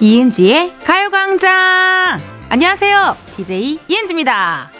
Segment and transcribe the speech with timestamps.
[0.00, 2.20] 이은지의 가요광장!
[2.48, 3.16] 안녕하세요.
[3.36, 4.70] DJ 이은지입니다.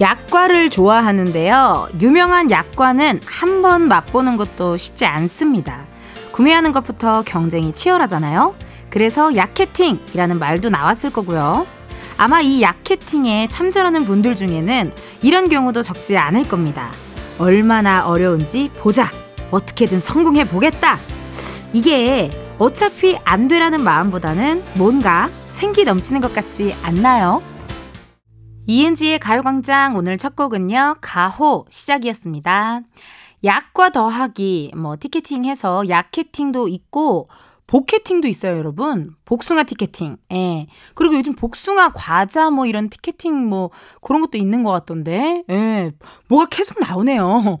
[0.00, 1.88] 약과를 좋아하는데요.
[2.00, 5.80] 유명한 약과는 한 번 맛보는 것도 쉽지 않습니다.
[6.32, 8.54] 구매하는 것부터 경쟁이 치열하잖아요.
[8.90, 11.66] 그래서 약캐팅이라는 말도 나왔을 거고요.
[12.18, 16.90] 아마 이 약캐팅에 참전하는 분들 중에는 이런 경우도 적지 않을 겁니다.
[17.38, 19.10] 얼마나 어려운지 보자.
[19.50, 20.98] 어떻게든 성공해 보겠다.
[21.72, 27.42] 이게 어차피 안 되라는 마음보다는 뭔가 생기 넘치는 것 같지 않나요?
[28.66, 32.80] 이은지의 가요광장 오늘 첫 곡은요, 가호 시작이었습니다.
[33.44, 37.28] 약과 더하기, 뭐, 티켓팅해서 약캐팅도 있고,
[37.66, 39.14] 복캐팅도 있어요, 여러분.
[39.24, 40.18] 복숭아 티켓팅.
[40.32, 40.66] 예.
[40.94, 43.70] 그리고 요즘 복숭아 과자 뭐 이런 티켓팅 뭐
[44.02, 45.44] 그런 것도 있는 것 같던데.
[45.50, 45.92] 예.
[46.28, 47.58] 뭐가 계속 나오네요.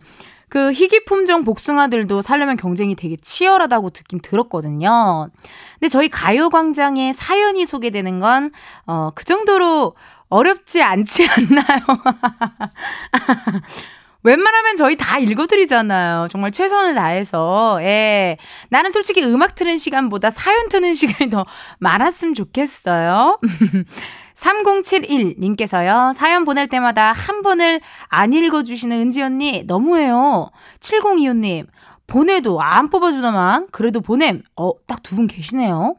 [0.48, 5.28] 그 희귀 품종 복숭아들도 살려면 경쟁이 되게 치열하다고 듣긴 들었거든요.
[5.74, 8.52] 근데 저희 가요광장에 사연이 소개되는 건,
[8.86, 9.96] 어, 그 정도로
[10.28, 11.80] 어렵지 않지 않나요?
[14.26, 16.28] 웬만하면 저희 다 읽어드리잖아요.
[16.32, 17.78] 정말 최선을 다해서.
[17.82, 18.36] 예.
[18.70, 21.46] 나는 솔직히 음악 트는 시간보다 사연 트는 시간이 더
[21.78, 23.38] 많았으면 좋겠어요.
[24.34, 26.12] 3071님께서요.
[26.14, 30.50] 사연 보낼 때마다 한 번을 안 읽어주시는 은지 언니 너무해요.
[30.80, 31.66] 7025님.
[32.06, 34.42] 보내도 안 뽑아주더만 그래도 보냄.
[34.56, 35.94] 어, 딱 두 분 계시네요.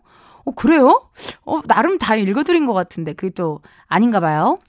[0.46, 1.10] 어, 그래요?
[1.46, 4.60] 어, 나름 다 읽어드린 것 같은데 그게 또 아닌가 봐요.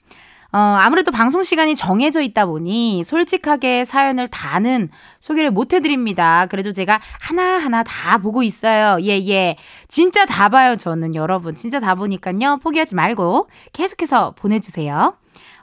[0.51, 6.47] 어, 아무래도 방송 시간이 정해져 있다 보니 솔직하게 사연을 다는 소개를 못 해드립니다.
[6.47, 8.97] 그래도 제가 하나하나 다 보고 있어요.
[9.03, 9.57] 예, 예.
[9.87, 11.55] 진짜 다 봐요, 저는 여러분.
[11.55, 12.57] 진짜 다 보니까요.
[12.63, 15.15] 포기하지 말고 계속해서 보내주세요.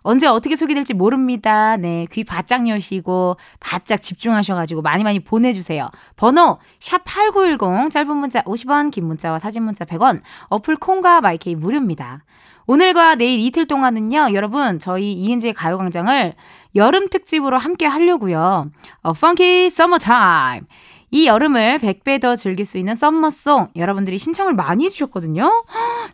[0.03, 1.77] 언제 어떻게 소개될지 모릅니다.
[1.77, 5.91] 네, 귀 바짝 여시고 바짝 집중하셔가지고 많이 많이 보내주세요.
[6.15, 12.23] 번호 샵 8910 짧은 문자 50원 긴 문자와 사진 문자 100원 어플 콩과 마이케이 무료입니다.
[12.67, 16.35] 오늘과 내일 이틀 동안은요, 여러분, 저희 이은지의 가요광장을
[16.75, 18.71] 여름 특집으로 함께 하려고요.
[19.03, 20.67] 어, Funky Summer Time.
[21.13, 25.65] 이 여름을 100배 더 즐길 수 있는 썸머송 여러분들이 신청을 많이 해주셨거든요.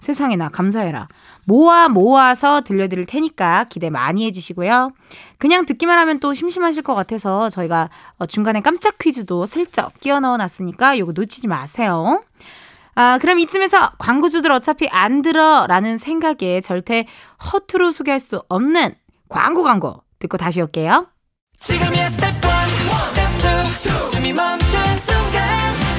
[0.01, 1.09] 세상에나 감사해라.
[1.47, 4.93] 모아 모아서 들려드릴 테니까 기대 많이 해주시고요.
[5.39, 10.37] 그냥 듣기만 하면 또 심심하실 것 같아서 저희가 어, 중간에 깜짝 퀴즈도 슬쩍 끼워 넣어
[10.37, 12.23] 놨으니까 요거 놓치지 마세요.
[12.95, 17.07] 아, 그럼 이쯤에서 광고주들 어차피 안 들어 라는 생각에 절대
[17.53, 18.95] 허투루 소개할 수 없는
[19.29, 21.07] 광고 광고 듣고 다시 올게요.
[21.59, 22.51] 지금이야 스텝 1,
[23.15, 23.31] 스텝
[23.87, 24.67] 2, 숨이 멈춘
[24.99, 25.43] 순간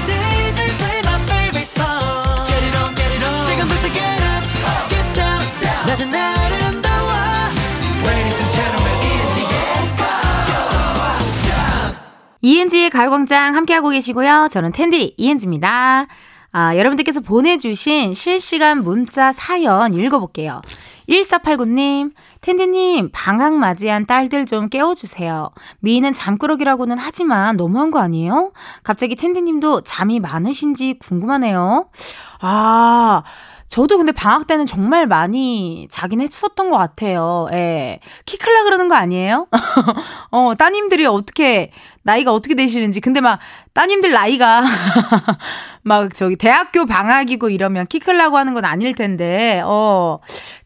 [0.06, 4.44] DJ play my favorite song Get it on, get it on 지금부터 get up,
[4.90, 5.42] get down
[5.88, 7.10] 낮은 아름다워
[8.06, 11.96] Ladies and gentlemen, 이은지의 가요광장
[12.42, 14.50] 이은지의 가요광장 함께하고 계시고요.
[14.52, 16.08] 저는 텐디 이은지입니다.
[16.56, 20.62] 아, 여러분들께서 보내주신 실시간 문자 사연 읽어볼게요.
[21.10, 25.50] 1489님, 텐디님, 방학 맞이한 딸들 좀 깨워주세요.
[25.80, 28.52] 미인은 잠꾸러기라고는 하지만 너무한 거 아니에요?
[28.84, 31.88] 갑자기 텐디님도 잠이 많으신지 궁금하네요.
[32.40, 33.24] 아,
[33.74, 37.48] 저도 근데 방학 때는 정말 많이 자긴 했었던 것 같아요.
[37.54, 38.02] 예.
[38.24, 39.48] 키 클라 그러는 거 아니에요?
[40.30, 41.72] 어, 따님들이 어떻게,
[42.04, 43.02] 나이가 어떻게 되시는지.
[43.02, 43.40] 근데 막,
[43.74, 44.62] 따님들 나이가,
[45.82, 50.20] 막 저기 대학교 방학이고 이러면 키 클라고 하는 건 아닐 텐데, 어,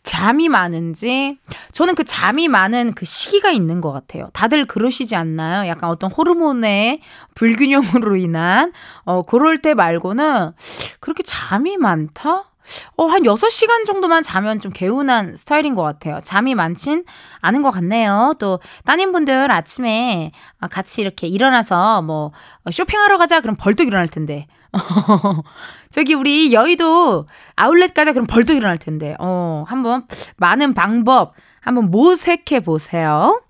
[0.03, 1.37] 잠이 많은지.
[1.71, 4.31] 저는 그 잠이 많은 그 시기가 있는 것 같아요.
[4.33, 5.69] 다들 그러시지 않나요?
[5.69, 6.99] 약간 어떤 호르몬의
[7.35, 8.73] 불균형으로 인한,
[9.05, 10.51] 어, 그럴 때 말고는
[10.99, 12.51] 그렇게 잠이 많다?
[12.97, 16.19] 어, 한 6시간 정도만 자면 좀 개운한 스타일인 것 같아요.
[16.23, 17.03] 잠이 많진
[17.41, 18.35] 않은 것 같네요.
[18.39, 20.31] 또, 따님분들 아침에
[20.69, 22.31] 같이 이렇게 일어나서 뭐,
[22.71, 23.39] 쇼핑하러 가자.
[23.41, 24.47] 그럼 벌떡 일어날 텐데.
[25.89, 28.13] 저기 우리 여의도 아울렛 가자.
[28.13, 29.15] 그럼 벌떡 일어날 텐데.
[29.19, 30.05] 어, 한번
[30.37, 33.41] 많은 방법 한번 모색해 보세요.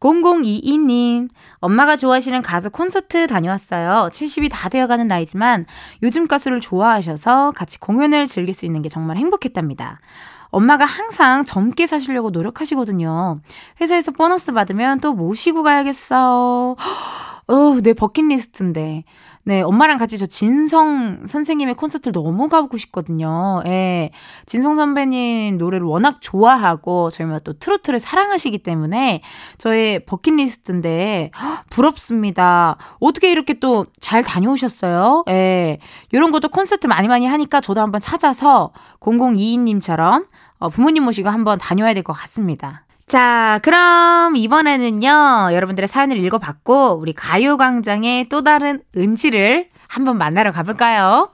[0.00, 4.10] 0022님, 엄마가 좋아하시는 가수 콘서트 다녀왔어요.
[4.12, 5.66] 70이 다 되어가는 나이지만
[6.02, 10.00] 요즘 가수를 좋아하셔서 같이 공연을 즐길 수 있는 게 정말 행복했답니다.
[10.50, 13.40] 엄마가 항상 젊게 사시려고 노력하시거든요.
[13.80, 16.76] 회사에서 보너스 받으면 또 모시고 가야겠어.
[17.48, 19.04] 어, 내 버킷리스트인데.
[19.48, 23.62] 네, 엄마랑 같이 저 진성 선생님의 콘서트를 너무 가보고 싶거든요.
[23.66, 24.10] 예.
[24.44, 29.20] 진성 선배님 노래를 워낙 좋아하고 저희가 또 트로트를 사랑하시기 때문에
[29.58, 31.30] 저의 버킷리스트인데
[31.70, 32.76] 부럽습니다.
[32.98, 35.24] 어떻게 이렇게 또 잘 다녀오셨어요?
[35.28, 35.78] 예.
[36.12, 40.26] 요런 것도 콘서트 많이 많이 하니까 저도 한번 찾아서 0022님처럼
[40.58, 42.85] 어, 부모님 모시고 한번 다녀야 될 것 같습니다.
[43.06, 51.30] 자, 그럼 이번에는요, 여러분들의 사연을 읽어봤고, 우리 가요광장의 또 다른 은지를 한번 만나러 가볼까요?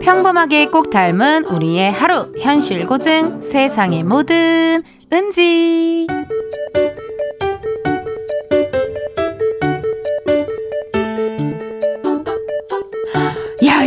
[0.00, 4.80] 평범하게 꼭 닮은 우리의 하루 현실 고증 세상의 모든
[5.12, 6.06] 은지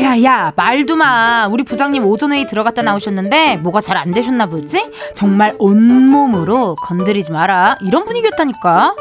[0.01, 1.47] 야야야 말도 마.
[1.51, 4.89] 우리 부장님 오전 회의 들어갔다 나오셨는데 뭐가 잘 안 되셨나 보지?
[5.13, 7.77] 정말 온몸으로 건드리지 마라.
[7.81, 8.95] 이런 분위기였다니까.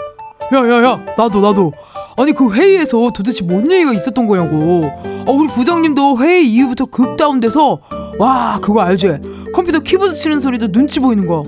[0.53, 1.73] 야야야 나도 나도.
[2.17, 4.83] 아니 그 회의에서 도대체 뭔 얘기가 있었던 거냐고.
[5.27, 7.79] 아, 우리 부장님도 회의 이후부터 극 다운돼서
[8.19, 9.19] 와 그거 알지?
[9.55, 11.45] 컴퓨터 키보드 치는 소리도 눈치 보이는 거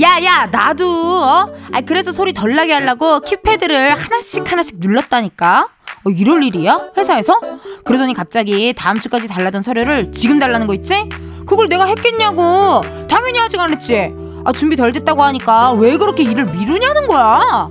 [0.00, 1.46] 야야 나도 어?
[1.72, 5.68] 아 그래서 소리 덜 나게 하려고 키패드를 하나씩 하나씩 눌렀다니까
[6.04, 6.90] 어, 이럴 일이야?
[6.96, 7.38] 회사에서?
[7.84, 11.08] 그러더니 갑자기 다음 주까지 달라던 서류를 지금 달라는 거 있지?
[11.46, 14.12] 그걸 내가 했겠냐고 당연히 아직 안 했지
[14.44, 17.68] 아 준비 덜 됐다고 하니까 왜 그렇게 일을 미루냐는 거야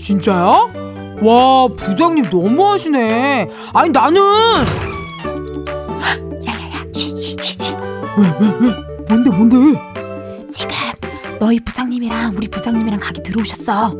[0.00, 0.66] 진짜야?
[1.22, 4.20] 와 부장님 너무하시네 아니 나는
[6.46, 7.58] 야야야 쉬쉬쉬
[8.16, 8.74] 왜 왜 왜
[9.08, 9.56] 뭔데 뭔데
[10.50, 10.70] 지금
[11.38, 13.94] 너희 부장님이랑 우리 부장님이랑 가게 들어오셨어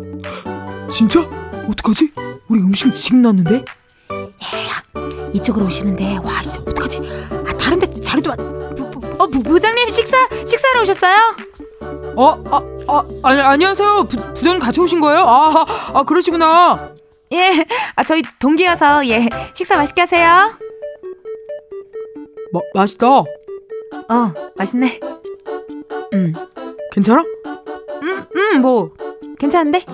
[0.90, 1.20] 진짜?
[1.68, 2.10] 어떡하지?
[2.50, 3.64] 우리 음식 지금 났는데?
[4.10, 6.98] 야야야 이쪽으로 오시는데 와 씨, 어떡하지
[7.46, 8.32] 아 다른데 자리도
[9.18, 11.14] 어 부, 부장님 식사 식사하러 오셨어요?
[12.16, 12.42] 어?
[12.50, 15.20] 아, 아 아니, 안녕하세요 부, 부장님 같이 오신 거예요?
[15.20, 15.64] 아,
[15.94, 16.92] 아 그러시구나
[17.32, 17.64] 예,
[17.94, 20.50] 아 저희 동기여서 예 식사 맛있게 하세요.
[22.52, 23.24] 마, 맛있다 어,
[24.56, 24.98] 맛있네.
[26.14, 26.34] 음,
[26.90, 27.22] 괜찮아?
[28.02, 28.90] 음, 음, 뭐
[29.38, 29.84] 괜찮은데?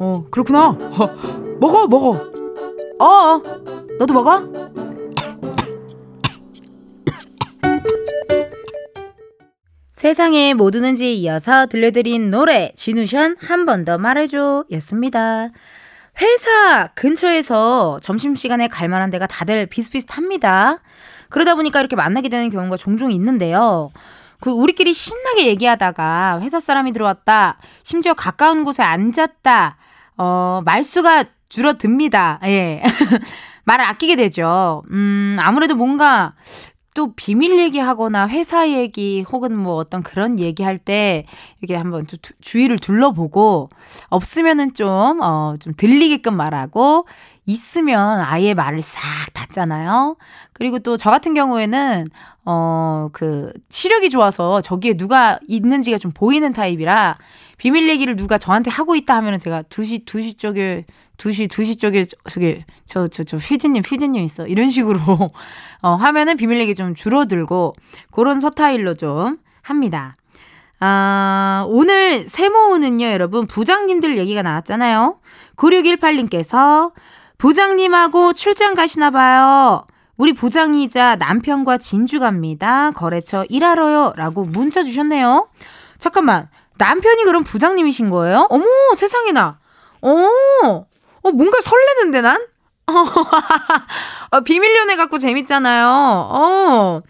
[0.00, 0.76] 어 그렇구나 어,
[1.60, 2.30] 먹어 먹어
[2.98, 3.42] 어, 어,
[3.98, 4.40] 너도 먹어?
[9.90, 15.48] 세상에 뭐 드는지에 이어서 들려드린 노래 진우션 한 번 더 말해줘 였습니다.
[16.20, 20.78] 회사 근처에서 점심시간에 갈 만한 데가 다들 비슷비슷합니다.
[21.28, 23.90] 그러다 보니까 이렇게 만나게 되는 경우가 종종 있는데요.
[24.40, 27.58] 그 우리끼리 신나게 얘기하다가 회사 사람이 들어왔다.
[27.82, 29.76] 심지어 가까운 곳에 앉았다.
[30.20, 32.40] 어, 말수가 줄어듭니다.
[32.44, 32.82] 예.
[33.64, 34.82] 말을 아끼게 되죠.
[34.90, 36.34] 음, 아무래도 뭔가
[36.94, 41.24] 또 비밀 얘기하거나 회사 얘기 혹은 뭐 어떤 그런 얘기할 때
[41.60, 43.70] 이렇게 한번 좀 두, 주의를 둘러보고
[44.10, 47.06] 없으면은 좀, 어, 좀 들리게끔 말하고
[47.46, 49.00] 있으면 아예 말을 싹
[49.32, 50.16] 닫잖아요.
[50.52, 52.06] 그리고 또 저 같은 경우에는
[52.44, 57.16] 어, 그 시력이 좋아서 저기에 누가 있는지가 좀 보이는 타입이라
[57.60, 60.86] 비밀 얘기를 누가 저한테 하고 있다 하면은 제가 2시 2시 쪽에
[61.18, 64.46] 2시 2시 쪽에 저기 저 저저 피디님 피디님 있어.
[64.46, 64.98] 이런 식으로
[65.82, 67.74] 어 하면은 비밀 얘기 좀 줄어들고
[68.12, 70.14] 그런 서타일로 좀 합니다.
[70.82, 75.18] 아, 오늘 세모는요, 여러분, 부장님들 얘기가 나왔잖아요.
[75.56, 76.92] 9618님께서
[77.36, 79.84] 부장님하고 출장 가시나 봐요.
[80.16, 82.92] 우리 부장이자 남편과 진주 갑니다.
[82.92, 84.14] 거래처 일하러요.
[84.16, 85.48] 라고 문자 주셨네요.
[85.98, 86.48] 잠깐만.
[86.80, 88.46] 남편이 그럼 부장님이신 거예요?
[88.50, 88.64] 어머,
[88.96, 89.58] 세상에나.
[90.02, 90.10] 어,
[91.22, 92.44] 어 뭔가 설레는데, 난?
[94.32, 95.86] 어, 비밀 연애 갖고 재밌잖아요.
[95.88, 97.02] 어.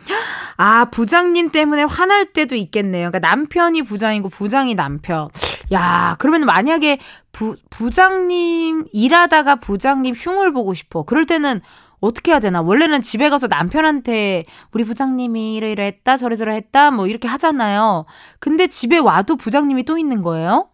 [0.57, 3.11] 아, 부장님 때문에 화날 때도 있겠네요.
[3.11, 5.29] 그러니까 남편이 부장이고 부장이 남편.
[5.73, 6.99] 야, 그러면 만약에
[7.33, 11.05] 부, 부장님 일하다가 부장님 흉을 보고 싶어.
[11.05, 11.61] 그럴 때는
[12.01, 12.61] 어떻게 해야 되나?
[12.63, 18.07] 원래는 집에 가서 남편한테 우리 부장님이 이러이러 했다, 저래저래 했다, 뭐 이렇게 하잖아요.
[18.39, 20.69] 근데 집에 와도 부장님이 또 있는 거예요?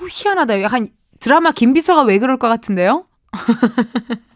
[0.00, 0.62] 오, 희한하다.
[0.62, 0.88] 약간
[1.20, 3.06] 드라마 김비서가 왜 그럴 것 같은데요?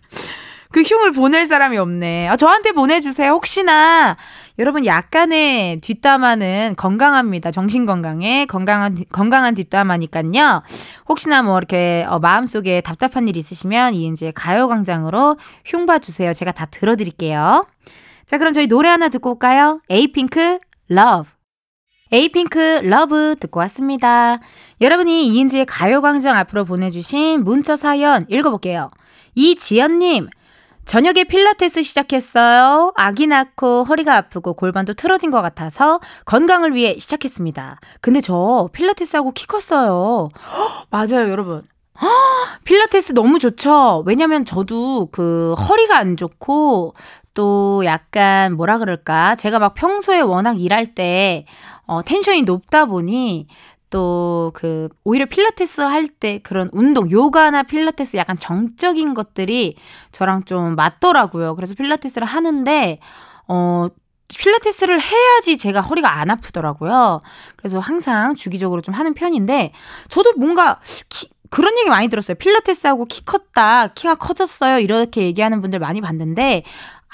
[0.73, 2.29] 그 흉을 보낼 사람이 없네.
[2.29, 3.33] 아, 저한테 보내주세요.
[3.33, 4.17] 혹시나
[4.59, 7.51] 여러분 약간의 뒷담화는 건강합니다.
[7.51, 10.63] 정신 건강에 건강한 건강한 뒷담화니까요.
[11.09, 16.33] 혹시나 뭐 이렇게 어, 마음속에 답답한 일 있으시면 이은지의 가요 광장으로 흉 봐 주세요.
[16.33, 17.67] 제가 다 들어 드릴게요.
[18.27, 19.81] 자, 그럼 저희 노래 하나 듣고 올까요?
[19.91, 21.29] 에이핑크 LUV.
[22.13, 24.39] 에이핑크 LUV 듣고 왔습니다.
[24.81, 28.91] 여러분이 이은지의 가요광장 앞으로 보내주신 문자 사연 읽어볼게요.
[29.35, 30.29] 이지연님,
[30.85, 32.93] 저녁에 필라테스 시작했어요.
[32.97, 37.79] 아기 낳고 허리가 아프고 골반도 틀어진 것 같아서 건강을 위해 시작했습니다.
[38.01, 40.29] 근데 저 필라테스 하고 키 컸어요.
[40.39, 41.63] 허, 맞아요, 여러분.
[42.01, 42.07] 허,
[42.65, 44.03] 필라테스 너무 좋죠?
[44.07, 46.95] 왜냐면 저도 그 허리가 안 좋고
[47.35, 49.37] 또 약간 뭐라 그럴까?
[49.37, 51.47] 제가 막 평소에 워낙 일할 때
[51.87, 53.47] 어, 텐션이 높다 보니
[53.93, 59.77] 또 그 오히려 필라테스 할 때 그런 운동, 요가나 필라테스 약간 정적인 것들이
[60.13, 61.55] 저랑 좀 맞더라고요.
[61.57, 62.99] 그래서 필라테스를 하는데
[63.49, 63.89] 어
[64.29, 67.21] 필라테스를 해야지 제가 허리가 안 아프더라고요.
[67.57, 69.73] 그래서 항상 주기적으로 좀 하는 편인데
[70.09, 72.35] 저도 뭔가 키, 그런 얘기 많이 들었어요.
[72.37, 74.79] 필라테스하고 키 컸다, 키가 커졌어요.
[74.79, 76.65] 이렇게 얘기하는 분들 많이 봤는데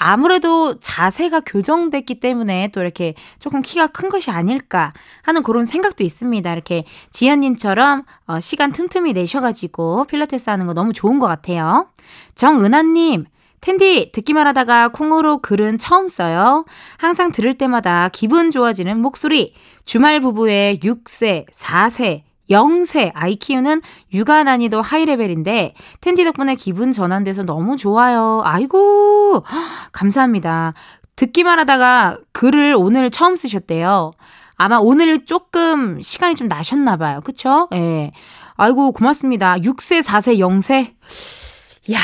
[0.01, 6.51] 아무래도 자세가 교정됐기 때문에 또 이렇게 조금 키가 큰 것이 아닐까 하는 그런 생각도 있습니다.
[6.51, 11.89] 이렇게 지연님처럼 어, 시간 틈틈이 내셔가지고 필라테스 하는 거 너무 좋은 것 같아요.
[12.35, 13.25] 정은하님,
[13.59, 16.63] 텐디 듣기만 하다가 콩으로 글은 처음 써요.
[16.97, 19.53] 항상 들을 때마다 기분 좋아지는 목소리.
[19.83, 23.81] 주말 부부의 6세, 4세, 0세 아이 키우는
[24.13, 28.41] 육아 난이도 하이레벨인데 텐디 덕분에 기분 전환돼서 너무 좋아요.
[28.43, 29.43] 아이고
[29.91, 30.73] 감사합니다.
[31.15, 34.11] 듣기만 하다가 글을 오늘 처음 쓰셨대요.
[34.55, 37.19] 아마 오늘 조금 시간이 좀 나셨나 봐요.
[37.23, 37.67] 그쵸?
[37.73, 38.11] 예.
[38.55, 39.55] 아이고 고맙습니다.
[39.57, 40.93] 6세, 4세, 0세.
[41.93, 41.99] 야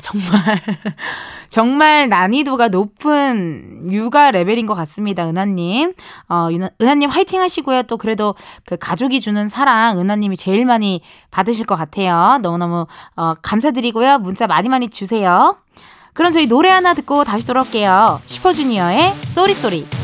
[0.00, 0.60] 정말
[1.50, 5.94] 정말 난이도가 높은 육아 레벨인 것 같습니다, 은하님.
[6.28, 6.48] 어,
[6.80, 7.84] 은하님 화이팅 하시고요.
[7.84, 8.34] 또 그래도
[8.66, 12.38] 그 가족이 주는 사랑, 은하님이 제일 많이 받으실 것 같아요.
[12.42, 12.86] 너무너무,
[13.16, 14.18] 어, 감사드리고요.
[14.18, 15.56] 문자 많이 많이 주세요.
[16.12, 18.20] 그럼 저희 노래 하나 듣고 다시 돌아올게요.
[18.26, 20.03] 슈퍼주니어의 쏘리쏘리.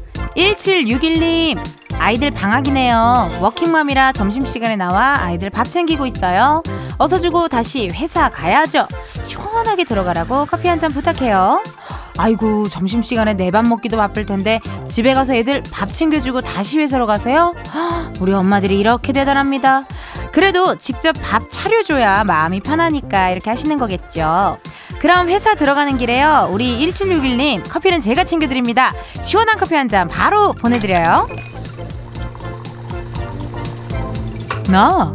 [0.35, 1.59] 1761님,
[1.99, 3.39] 아이들 방학이네요.
[3.41, 6.63] 워킹맘이라 점심시간에 나와 아이들 밥 챙기고 있어요.
[6.97, 8.87] 어서 주고 다시 회사 가야죠.
[9.23, 11.61] 시원하게 들어가라고 커피 한 잔 부탁해요.
[12.17, 14.59] 아이고, 점심시간에 내 밥 먹기도 바쁠 텐데
[14.89, 17.53] 집에 가서 애들 밥 챙겨주고 다시 회사로 가세요?
[18.19, 19.85] 우리 엄마들이 이렇게 대단합니다.
[20.31, 24.57] 그래도 직접 밥 차려줘야 마음이 편하니까 이렇게 하시는 거겠죠.
[25.01, 26.49] 그럼 회사 들어가는 길에요.
[26.51, 28.93] 우리 1761님 커피는 제가 챙겨드립니다.
[29.23, 31.27] 시원한 커피 한 잔 바로 보내드려요.
[34.69, 35.11] 나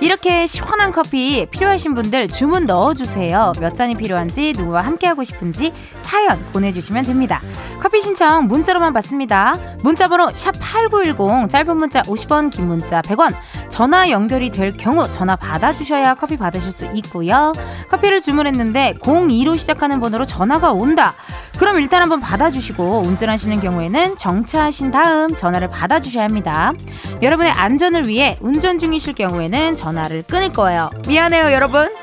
[0.00, 3.52] 이렇게 시원한 커피 필요하신 분들 주문 넣어주세요.
[3.60, 7.42] 몇 잔이 필요한지 누구와 함께하고 싶은지 사연 보내주시면 됩니다.
[7.80, 9.56] 커피 신청 문자로만 받습니다.
[9.82, 13.34] 문자번호 샵8910 짧은 문자 50원 긴 문자 100원
[13.68, 17.52] 전화 연결이 될 경우 전화 받아주셔야 커피 받으실 수 있고요.
[17.90, 21.14] 커피를 주문했는데 02로 시작하는 번호로 전화가 온다.
[21.60, 26.72] 그럼 일단 한번 받아주시고 운전하시는 경우에는 정차하신 다음 전화를 받아주셔야 합니다.
[27.20, 30.90] 여러분의 안전을 위해 운전 중이실 경우에는 전화 전화를 끊을 거예요.
[31.06, 31.94] 미안해요, 여러분.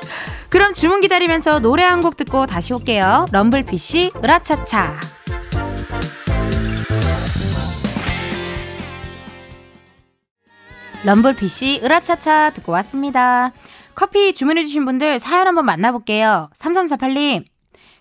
[0.48, 3.26] 그럼 주문 기다리면서 노래 한 곡 듣고 다시 올게요.
[3.32, 5.00] 럼블피쉬, 으라차차.
[11.04, 13.50] 럼블피쉬, 으라차차 듣고 왔습니다.
[13.94, 16.50] 커피 주문해주신 분들 사연 한번 만나볼게요.
[16.56, 17.44] 3348님.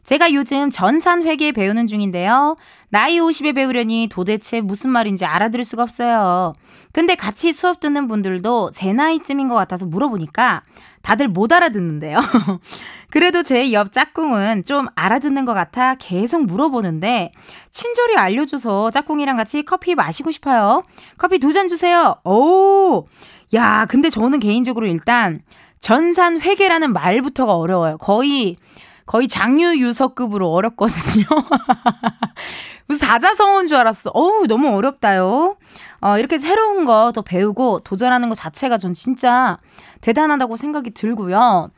[0.08, 2.56] 제가 요즘 전산회계 배우는 중인데요.
[2.88, 6.54] 나이 50에 배우려니 도대체 무슨 말인지 알아들을 수가 없어요.
[6.94, 10.62] 근데 같이 수업 듣는 분들도 제 나이쯤인 것 같아서 물어보니까
[11.02, 12.20] 다들 못 알아듣는데요.
[13.12, 17.34] 그래도 제 옆 짝꿍은 좀 알아듣는 것 같아 계속 물어보는데
[17.70, 20.84] 친절히 알려줘서 짝꿍이랑 같이 커피 마시고 싶어요.
[21.18, 22.16] 커피 두 잔 주세요.
[22.24, 23.06] 오,
[23.56, 25.42] 야, 근데 저는 개인적으로 일단
[25.82, 27.98] 전산회계라는 말부터가 어려워요.
[27.98, 28.56] 거의
[29.08, 31.26] 거의 장유 유서급으로 어렵거든요.
[32.88, 34.12] 무슨 사자성어인 줄 알았어.
[34.14, 35.58] 어우, 너무 어렵다요.
[36.02, 39.58] 어, 이렇게 새로운 거 더 배우고 도전하는 것 자체가 전 진짜
[40.02, 41.72] 대단하다고 생각이 들고요.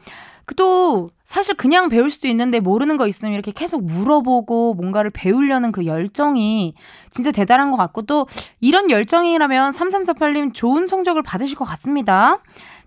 [0.45, 5.85] 그또 사실 그냥 배울 수도 있는데 모르는 거 있으면 이렇게 계속 물어보고 뭔가를 배우려는 그
[5.85, 6.73] 열정이
[7.11, 8.27] 진짜 대단한 것 같고 또
[8.59, 12.39] 이런 열정이라면 3348님 좋은 성적을 받으실 것 같습니다.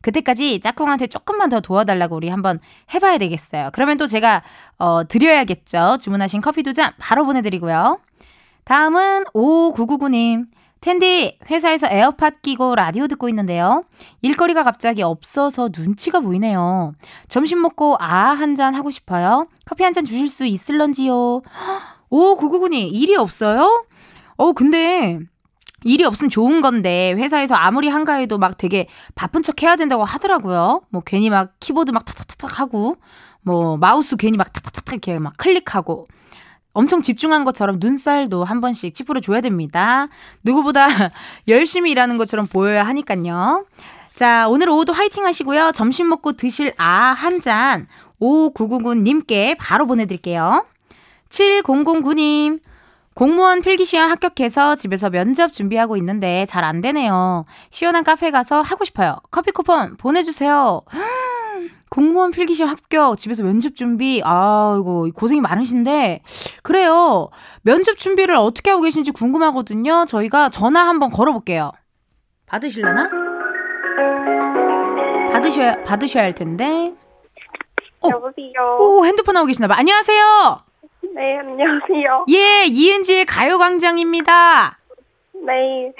[0.02, 2.59] 그때까지 짝꿍한테 조금만 더 도와달라고 우리 한번
[2.92, 3.71] 해봐야 되겠어요.
[3.73, 4.42] 그러면 또 제가
[4.78, 5.99] 어, 드려야겠죠.
[6.00, 7.99] 주문하신 커피 두 잔 바로 보내드리고요.
[8.64, 10.47] 다음은 5999님.
[10.80, 13.85] 텐디, 회사에서 에어팟 끼고 라디오 듣고 있는데요.
[14.23, 16.92] 일거리가 갑자기 없어서 눈치가 보이네요.
[17.28, 19.47] 점심 먹고 아 한 잔 하고 싶어요.
[19.64, 21.42] 커피 한 잔 주실 수 있을런지요?
[22.11, 23.85] 오, 999님, 일이 없어요?
[24.37, 25.21] 어, 근데
[25.84, 30.80] 일이 없으면 좋은 건데 회사에서 아무리 한가해도 막 되게 바쁜 척 해야 된다고 하더라고요.
[30.90, 32.96] 뭐 괜히 막 키보드 막 탁탁탁탁 하고
[33.42, 36.06] 뭐 마우스 괜히 막 탁탁탁탁 이렇게 막 클릭하고
[36.74, 40.06] 엄청 집중한 것처럼 눈살도 한 번씩 찌푸려 줘야 됩니다.
[40.42, 40.86] 누구보다
[41.48, 43.66] 열심히 일하는 것처럼 보여야 하니까요.
[44.14, 45.72] 자, 오늘 오후도 화이팅 하시고요.
[45.74, 47.86] 점심 먹고 드실 아 한 잔
[48.20, 50.64] 5999님께 바로 보내드릴게요.
[51.28, 52.60] 7009님,
[53.14, 57.45] 공무원 필기시험 합격해서 집에서 면접 준비하고 있는데 잘 안 되네요.
[57.71, 59.16] 시원한 카페 가서 하고 싶어요.
[59.31, 60.81] 커피 쿠폰 보내주세요.
[61.90, 66.23] 공무원 필기시험 합격, 집에서 면접 준비, 아이고, 고생이 많으신데,
[66.62, 67.28] 그래요.
[67.62, 70.07] 면접 준비를 어떻게 하고 계신지 궁금하거든요.
[70.07, 71.71] 저희가 전화 한번 걸어볼게요.
[72.47, 73.11] 받으실려나?
[75.33, 76.95] 받으셔야, 받으셔야 할 텐데.
[78.00, 78.09] 어.
[78.09, 78.78] 여보세요.
[78.81, 79.75] 오, 핸드폰 하고 계시나봐.
[79.76, 80.61] 안녕하세요.
[81.14, 82.26] 네, 안녕하세요.
[82.31, 84.78] 예, 이은지의 가요광장입니다.
[85.47, 85.92] 네,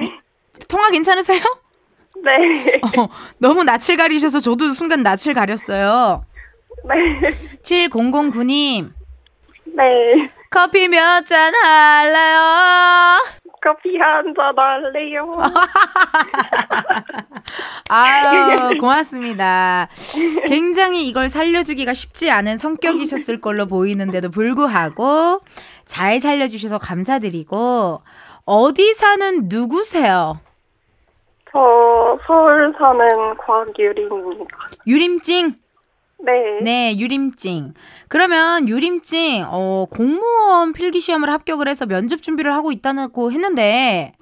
[0.69, 1.41] 통화 괜찮으세요?
[2.17, 6.23] 네, 어, 너무 낯을 가리셔서 저도 순간 낯을 가렸어요.
[6.89, 7.29] 네,
[7.63, 8.93] 7009님,
[9.65, 10.31] 네.
[10.51, 12.41] 커피 몇 잔 할래요?
[13.63, 15.39] 커피 한 잔 할래요.
[17.95, 19.89] 아유, 고맙습니다.
[20.47, 25.41] 굉장히 이걸 살려주기가 쉽지 않은 성격이셨을 걸로 보이는데도 불구하고
[25.85, 28.01] 잘 살려주셔서 감사드리고,
[28.47, 30.41] 어디 사는 누구세요?
[31.53, 34.57] 저 서울 사는 곽유림입니다.
[34.87, 35.55] 유림찡?
[36.25, 36.33] 네,
[36.63, 37.75] 네, 유림찡.
[38.09, 44.15] 그러면 유림찡, 어, 공무원 필기 시험을 합격을 해서 면접 준비를 하고 있다고 했는데,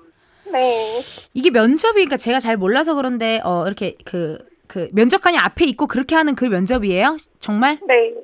[0.52, 1.00] 네,
[1.34, 4.38] 이게 면접이, 그러니까 제가 잘 몰라서 그런데, 어, 이렇게 그,
[4.70, 7.16] 그 면접관이 앞에 있고 그렇게 하는 그 면접이에요?
[7.40, 7.78] 정말?
[7.88, 8.14] 네,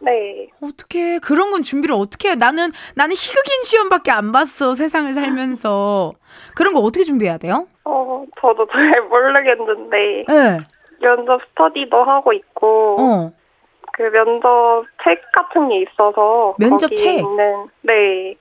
[0.00, 0.48] 네.
[0.62, 2.36] 어떻게 그런 건 준비를 어떻게 해요?
[2.38, 6.14] 나는 나는 희극인 시험밖에 안 봤어 세상을 살면서
[6.56, 7.66] 그런 거 어떻게 준비해야 돼요?
[7.84, 10.58] 어, 저도 잘 모르겠는데 네.
[11.02, 13.32] 면접 스터디도 하고 있고 어.
[13.92, 17.18] 그 면접 책 같은 게 있어서 면접 책?
[17.18, 18.36] 있는 네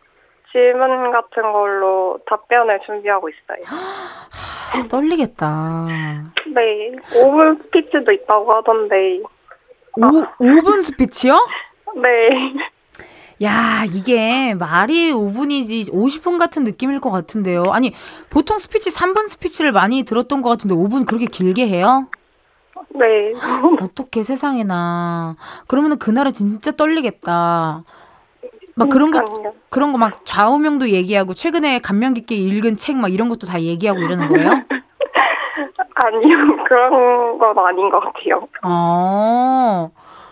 [0.52, 3.66] 질문 같은 걸로 답변을 준비하고 있어요.
[3.70, 5.88] 아, 떨리겠다.
[6.54, 9.22] 네, 5분 스피치도 있다고 하던데.
[9.98, 10.02] 오
[10.40, 11.34] 5분 스피치요?
[11.96, 12.54] 네.
[13.42, 17.72] 야, 이게 말이 5분이지 50분 같은 느낌일 것 같은데요.
[17.72, 17.94] 아니,
[18.30, 22.08] 보통 스피치 3분 스피치를 많이 들었던 것 같은데 5분 그렇게 길게 해요?
[22.90, 23.32] 네.
[23.82, 25.36] 어떻게 세상에나.
[25.68, 27.84] 그러면 은 그날은 진짜 떨리겠다.
[28.80, 29.54] 막 그런 거 그러니까요.
[29.70, 34.00] 그런 거 막 좌우명도 얘기하고 최근에 감명 깊게 읽은 책 막 이런 것도 다 얘기하고
[34.00, 34.50] 이러는 거예요?
[36.02, 36.38] 아니요,
[36.68, 38.48] 그런 건 아닌 것 같아요.
[38.64, 39.92] 어.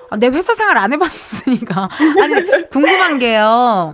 [0.10, 1.90] 아, 내 회사 생활 안 해봤으니까.
[2.22, 3.92] 아니, 궁금한 게요.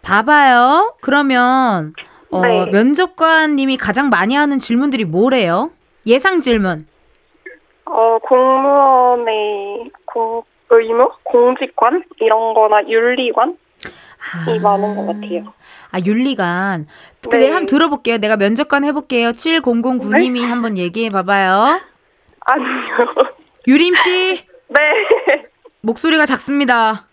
[0.00, 0.94] 봐봐요.
[1.02, 1.92] 그러면,
[2.30, 2.66] 어, 네.
[2.70, 5.70] 면접관님이 가장 많이 하는 질문들이 뭐래요?
[6.06, 6.86] 예상 질문.
[7.84, 11.10] 어, 공무원의 공, 의무?
[11.24, 12.04] 공직관?
[12.20, 13.56] 이런 거나 윤리관?
[14.48, 15.52] 이 많은 것 같아요.
[15.90, 16.86] 아, 윤리관.
[16.86, 17.28] 네.
[17.28, 18.18] 근데 한번 들어볼게요.
[18.18, 19.30] 내가 면접관 해볼게요.
[19.30, 21.80] 7009님이 한번 얘기해 봐봐요.
[22.40, 23.32] 아니요.
[23.68, 24.78] 유림씨, 네.
[25.82, 27.06] 목소리가 작습니다.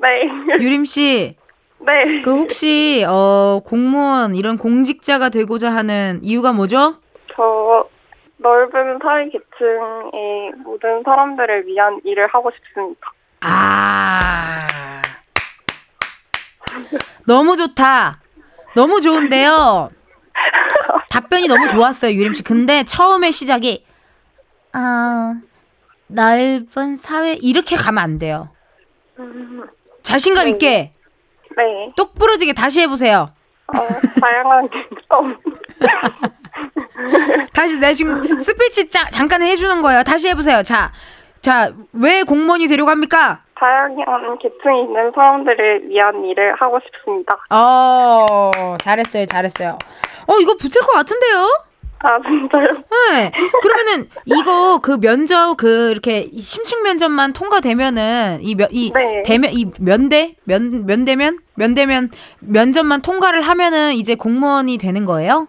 [0.00, 0.28] 네.
[0.60, 1.36] 유림씨,
[1.80, 2.22] 네.
[2.22, 6.96] 그 혹시, 어, 공무원, 이런 공직자가 되고자 하는 이유가 뭐죠?
[7.34, 7.88] 저
[8.38, 13.12] 넓은 사회 계층의 모든 사람들을 위한 일을 하고 싶습니다.
[13.40, 14.93] 아.
[17.26, 18.18] 너무 좋다.
[18.74, 19.90] 너무 좋은데요.
[21.10, 22.42] 답변이 너무 좋았어요, 유림 씨.
[22.42, 23.84] 근데 처음에 시작이
[24.72, 25.34] 아,
[26.08, 28.50] 넓은 사회 이렇게 가면 안 돼요.
[29.18, 29.62] 음,
[30.02, 30.50] 자신감 네.
[30.52, 30.92] 있게
[31.56, 31.92] 네.
[31.96, 33.32] 똑 부러지게 다시 해 보세요.
[33.68, 33.78] 어,
[34.20, 34.68] 다양한
[35.10, 35.22] 어,
[37.54, 40.02] 다시 내 지금 스피치 짜, 잠깐 해 주는 거예요.
[40.02, 40.62] 다시 해 보세요.
[40.62, 40.92] 자.
[41.40, 43.43] 자, 왜 공무원이 되려고 합니까?
[43.56, 47.36] 다양한 계층이 있는 사람들을 위한 일을 하고 싶습니다.
[47.50, 49.26] 어, 잘했어요.
[49.26, 49.78] 잘했어요.
[50.26, 51.46] 어, 이거 붙을 것 같은데요?
[52.06, 52.66] 아 진짜요?
[53.14, 53.30] 네.
[53.62, 59.22] 그러면은 이거 그 면접 그 이렇게 심층 면접만 통과되면은 이면이 네.
[59.24, 65.48] 대면 이 면대 면 면대면 면대면 면접만 통과를 하면은 이제 공무원이 되는 거예요?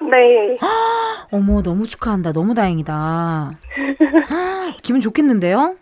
[0.00, 0.58] 네.
[1.30, 2.32] 어머 너무 축하한다.
[2.32, 3.52] 너무 다행이다.
[4.82, 5.76] 기분 좋겠는데요?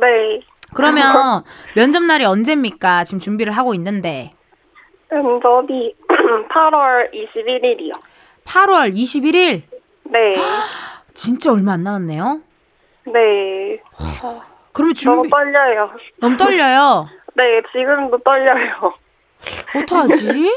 [0.00, 0.40] 네.
[0.74, 1.42] 그러면
[1.74, 3.04] 면접 날이 언제입니까?
[3.04, 4.32] 지금 준비를 하고 있는데.
[5.10, 5.94] 면접이
[6.50, 7.92] 8월 21일이요.
[8.44, 9.62] 8월 21일.
[10.04, 10.36] 네.
[11.14, 12.40] 진짜 얼마 안 남았네요.
[13.06, 13.80] 네.
[14.72, 15.90] 그러면 너무 준비 떨려요.
[16.20, 17.08] 너무 떨려요.
[17.34, 18.92] 네, 지금도 떨려요.
[19.76, 20.56] 어떡하지?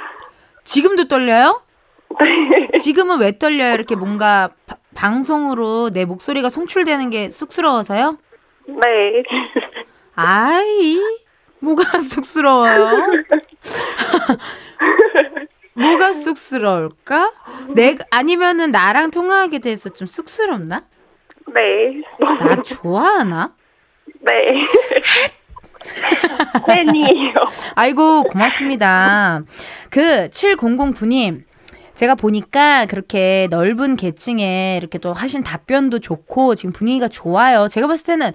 [0.64, 1.62] 지금도 떨려요?
[2.20, 2.78] 네.
[2.78, 3.74] 지금은 왜 떨려요?
[3.74, 8.16] 이렇게 뭔가 바- 방송으로 내 목소리가 송출되는 게 쑥스러워서요?
[8.66, 9.22] 네.
[10.14, 11.00] 아이,
[11.60, 13.06] 뭐가 쑥스러워요?
[15.74, 17.32] 뭐가 쑥스러울까?
[17.74, 20.82] 내 아니면은 나랑 통화하게 돼서 좀 쑥스럽나?
[21.54, 22.02] 네.
[22.38, 23.54] 나 좋아하나?
[24.20, 24.62] 네.
[26.66, 27.34] 팬이에요.
[27.74, 29.42] 아이고 고맙습니다.
[29.90, 31.42] 그 7009님
[31.94, 37.68] 제가 보니까 그렇게 넓은 계층에 이렇게 또 하신 답변도 좋고 지금 분위기가 좋아요.
[37.68, 38.32] 제가 봤을 때는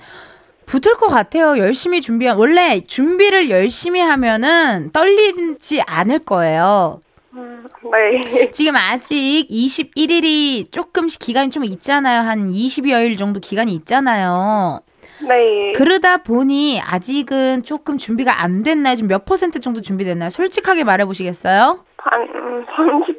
[0.66, 1.58] 붙을 것 같아요.
[1.58, 7.00] 열심히 준비한 원래 준비를 열심히 하면은 떨리지 않을 거예요.
[7.34, 8.50] 음, 네.
[8.52, 12.22] 지금 아직 21일이 조금씩 기간이 좀 있잖아요.
[12.22, 14.82] 한 20여일 정도 기간이 있잖아요.
[15.28, 15.72] 네.
[15.76, 18.96] 그러다 보니 아직은 조금 준비가 안 됐나요?
[18.96, 20.30] 지금 몇 퍼센트 정도 준비됐나요?
[20.30, 21.84] 솔직하게 말해 보시겠어요?
[21.98, 23.17] 한 음, 30%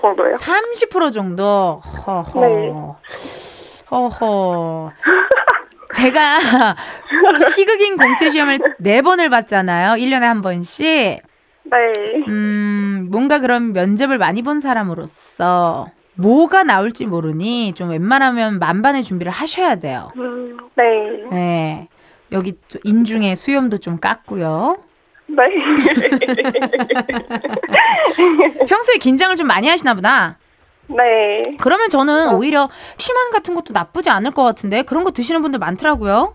[0.00, 0.32] 정도요.
[0.32, 1.80] 30% 정도.
[2.06, 2.40] 허허.
[2.40, 2.72] 네.
[3.90, 4.92] 허허.
[5.94, 6.38] 제가
[7.56, 9.94] 희극인 공채 시험을 네 번을 봤잖아요.
[9.94, 10.86] 1년에 한 번씩.
[11.70, 12.24] 네.
[12.28, 19.76] 음, 뭔가 그런 면접을 많이 본 사람으로서 뭐가 나올지 모르니 좀 웬만하면 만반의 준비를 하셔야
[19.76, 20.08] 돼요.
[20.18, 20.84] 음, 네.
[21.30, 21.88] 네.
[22.32, 24.76] 여기 또 인중에 수염도 좀 깎고요.
[25.38, 25.54] 네.
[28.66, 30.38] 평소에 긴장을 좀 많이 하시나 보다.
[30.88, 31.42] 네.
[31.60, 36.34] 그러면 저는 오히려 심한 같은 것도 나쁘지 않을 것 같은데 그런 거 드시는 분들 많더라고요.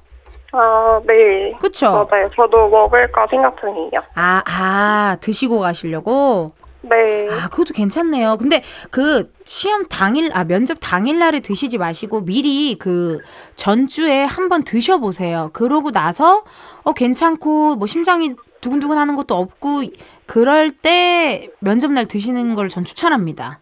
[0.54, 1.52] 아, 네.
[1.60, 2.08] 그쵸?
[2.10, 2.30] 맞아요.
[2.36, 4.04] 저도 먹을까 생각 중이에요.
[4.16, 6.54] 아, 아, 드시고 가시려고?
[6.82, 7.28] 네.
[7.32, 8.38] 아, 그것도 괜찮네요.
[8.38, 8.62] 근데
[8.92, 13.20] 그 시험 당일, 아, 면접 당일 날에 드시지 마시고 미리 그
[13.56, 15.50] 전주에 한번 드셔보세요.
[15.54, 16.44] 그러고 나서,
[16.84, 19.84] 어, 괜찮고, 뭐 심장이 두근두근 하는 것도 없고,
[20.26, 23.60] 그럴 때 면접날 드시는 걸 전 추천합니다.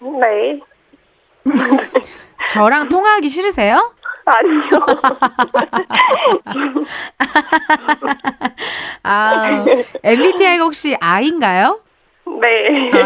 [0.00, 0.60] 네.
[2.48, 3.92] 저랑 통화하기 싫으세요?
[4.24, 4.86] 아니요.
[9.02, 9.64] 아,
[10.04, 11.78] MBTI가 혹시 I인가요?
[12.40, 12.90] 네.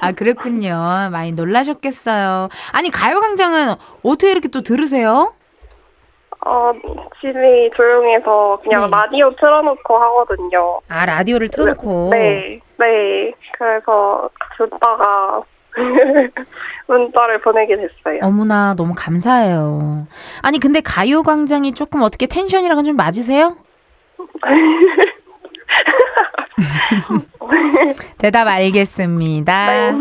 [0.00, 1.08] 아, 그렇군요.
[1.10, 2.48] 많이 놀라셨겠어요.
[2.72, 5.34] 아니, 가요광장은 어떻게 이렇게 또 들으세요?
[6.46, 6.72] 어,
[7.20, 8.96] 집이 조용해서 그냥 네.
[8.96, 10.78] 라디오 틀어놓고 하거든요.
[10.88, 12.10] 아, 라디오를 틀어놓고.
[12.10, 12.60] 네.
[12.78, 13.32] 네.
[13.52, 15.42] 그래서 듣다가
[16.86, 18.20] 문자를 보내게 됐어요.
[18.22, 20.06] 어머나, 너무 감사해요.
[20.42, 23.56] 아니, 근데 가요광장이 조금 어떻게 텐션이랑은 좀 맞으세요?
[28.18, 29.66] 대답 알겠습니다.
[29.70, 29.92] 네.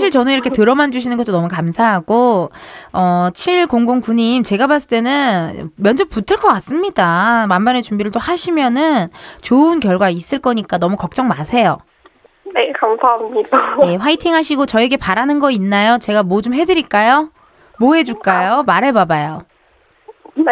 [0.00, 2.50] 사실 저는 이렇게 들어만 주시는 것도 너무 감사하고,
[2.94, 7.46] 어, 7009님, 제가 봤을 때는 면접 붙을 것 같습니다.
[7.48, 9.08] 만반의 준비를 또 하시면은
[9.42, 11.76] 좋은 결과 있을 거니까 너무 걱정 마세요.
[12.54, 13.76] 네, 감사합니다.
[13.82, 15.98] 네, 화이팅 하시고 저에게 바라는 거 있나요?
[15.98, 17.28] 제가 뭐 좀 해드릴까요?
[17.78, 18.62] 뭐 해줄까요?
[18.62, 19.42] 말해봐봐요.
[20.36, 20.44] 네.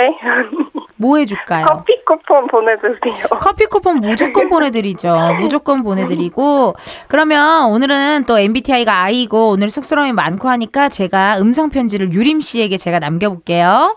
[0.99, 1.65] 뭐 해줄까요?
[1.67, 3.27] 커피 쿠폰 보내주세요.
[3.41, 5.37] 커피 쿠폰 무조건 보내드리죠.
[5.41, 6.75] 무조건 보내드리고
[7.07, 12.99] 그러면 오늘은 또 MBTI가 I고 오늘 쑥스러움이 많고 하니까 제가 음성 편지를 유림 씨에게 제가
[12.99, 13.97] 남겨볼게요.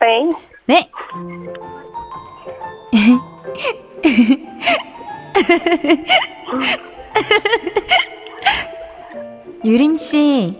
[0.00, 0.28] 네.
[0.66, 0.90] 네.
[9.64, 10.58] 유림 씨,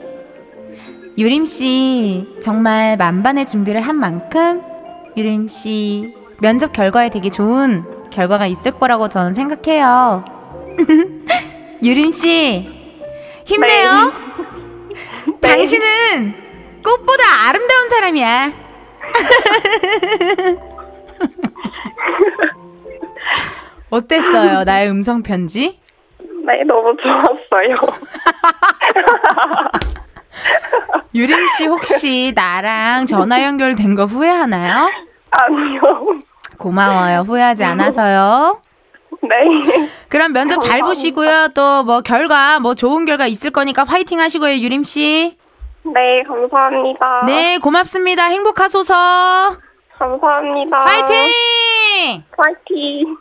[1.19, 4.63] 유림 씨 정말 만반의 준비를 한 만큼
[5.17, 10.25] 유림 씨 면접 결과에 되게 좋은 결과가 있을 거라고 저는 생각해요.
[11.83, 12.69] 유림 씨
[13.45, 14.13] 힘내요.
[15.41, 16.35] 당신은
[16.83, 18.53] 꽃보다 아름다운 사람이야.
[23.91, 24.65] 어땠어요?
[24.65, 25.79] 나의 음성 편지?
[26.19, 27.77] 네, 너무 좋았어요.
[31.15, 34.91] 유림 씨 혹시 나랑 전화 연결된 거 후회하나요?
[36.65, 37.21] 고마워요.
[37.21, 38.61] 후회하지 않아서요.
[39.23, 39.29] 네.
[40.09, 41.49] 그럼 면접 잘 보시고요.
[41.55, 45.37] 또 뭐 결과 뭐 좋은 결과 있을 거니까 화이팅 하시고요, 유림 씨.
[45.85, 47.23] 네, 감사합니다.
[47.27, 48.25] 네, 고맙습니다.
[48.25, 48.95] 행복하소서.
[49.99, 50.77] 감사합니다.
[50.81, 52.25] 화이팅!
[52.37, 53.17] 파이팅!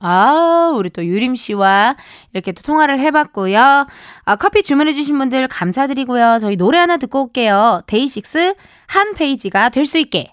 [0.00, 1.96] 아, 우리 또 유림 씨와
[2.32, 3.86] 이렇게 또 통화를 해봤고요.
[4.24, 6.38] 아, 커피 주문해주신 분들 감사드리고요.
[6.40, 7.80] 저희 노래 하나 듣고 올게요.
[7.86, 8.54] 데이식스
[8.88, 10.32] 한 페이지가 될 수 있게.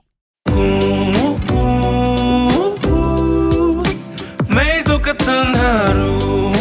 [5.23, 6.51] 같은 하루.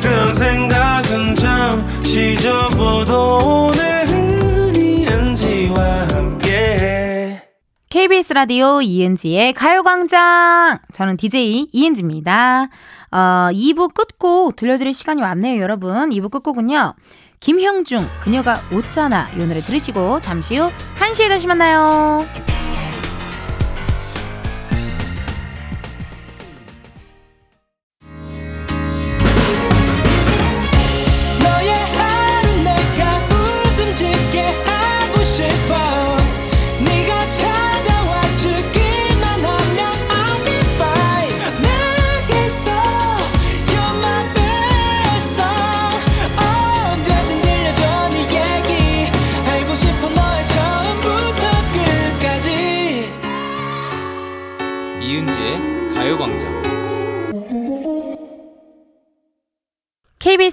[0.00, 7.42] 그런 생각은 잠시 접어도 오늘은 이은지와 함께.
[7.90, 10.78] KBS 라디오 이은지의 가요광장.
[10.94, 12.68] 저는 DJ 이은지입니다.
[13.10, 13.16] 어,
[13.52, 16.08] 2부 끝곡 들려드릴 시간이 왔네요 여러분.
[16.08, 16.94] 2부 끝곡은요.
[17.40, 19.30] 김형중 그녀가 웃잖아.
[19.34, 22.24] 이 노래 들으시고 잠시 후 1시에 다시 만나요.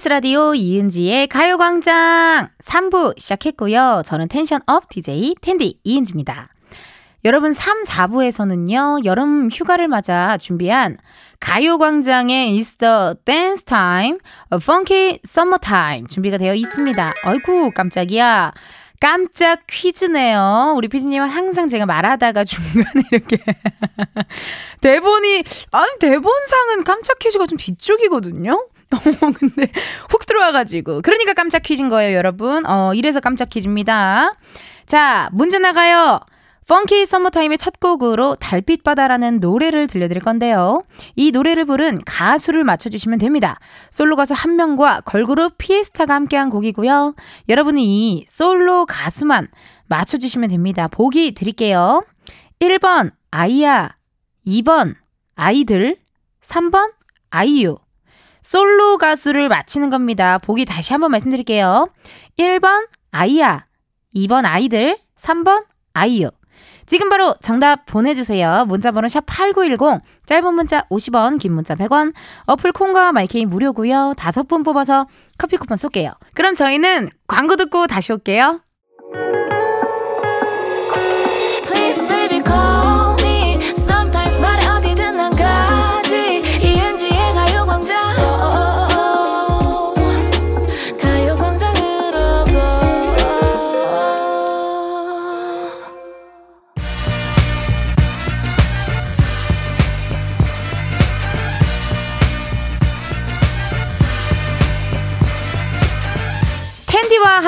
[0.08, 4.02] 라디오 이은지의 가요광장 3부 시작했고요.
[4.06, 6.48] 저는 텐션업 DJ 텐디 이은지입니다.
[7.24, 9.04] 여러분 3, 4부에서는요.
[9.04, 10.96] 여름 휴가를 맞아 준비한
[11.40, 12.62] 가요광장의
[13.24, 14.18] Dance Time,
[14.52, 17.14] a Funky Summer Time 준비가 되어 있습니다.
[17.24, 18.52] 어이구 깜짝이야.
[19.00, 20.74] 깜짝 퀴즈네요.
[20.76, 23.38] 우리 피디님은 항상 제가 말하다가 중간에 이렇게
[24.80, 25.42] 대본이
[25.72, 28.66] 아니 대본상은 깜짝 퀴즈가 좀 뒤쪽이거든요.
[28.94, 29.70] 어, 근데
[30.10, 32.64] 훅 들어와가지고 그러니까 깜짝 퀴즈인 거예요, 여러분.
[32.66, 34.32] 어 이래서 깜짝 퀴즈입니다.
[34.86, 36.20] 자 문제 나가요.
[36.68, 40.82] 펑키 서머타임의 첫 곡으로 달빛바다라는 노래를 들려드릴 건데요.
[41.14, 43.60] 이 노래를 부른 가수를 맞춰주시면 됩니다.
[43.90, 47.14] 솔로 가수 한 명과 걸그룹 피에스타가 함께한 곡이고요.
[47.48, 49.46] 여러분이 이 솔로 가수만
[49.86, 50.88] 맞춰주시면 됩니다.
[50.88, 52.04] 보기 드릴게요.
[52.58, 53.94] 1번 아이야,
[54.44, 54.96] 2번
[55.36, 55.96] 아이들,
[56.42, 56.92] 3번
[57.30, 57.78] 아이유.
[58.46, 60.38] 솔로 가수를 맞히는 겁니다.
[60.38, 61.88] 보기 다시 한번 말씀드릴게요.
[62.38, 63.66] 1번 아이야,
[64.14, 66.30] 2번 아이들, 3번 아이유.
[66.86, 68.64] 지금 바로 정답 보내주세요.
[68.68, 74.14] 문자번호 샵 8910, 짧은 문자 50원, 긴 문자 100원, 어플 콩과 마이케이 무료고요.
[74.16, 76.12] 다섯 분 뽑아서 커피 쿠폰 쏠게요.
[76.36, 78.60] 그럼 저희는 광고 듣고 다시 올게요.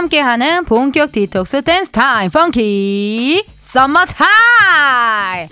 [0.09, 5.49] 함께하는 본격 디톡스 댄스 타임 Funky Summer Time